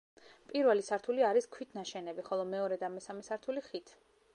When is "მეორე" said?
2.57-2.81